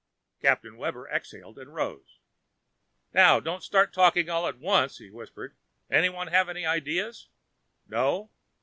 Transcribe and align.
Captain 0.41 0.77
Webber 0.77 1.07
exhaled 1.09 1.59
and 1.59 1.75
rose. 1.75 2.17
"Now, 3.13 3.39
don't 3.39 3.61
start 3.61 3.93
talking 3.93 4.31
all 4.31 4.47
at 4.47 4.57
once," 4.57 4.97
he 4.97 5.11
whispered. 5.11 5.55
"Anyone 5.91 6.29
have 6.29 6.49
any 6.49 6.65
ideas? 6.65 7.29
No? 7.87 8.31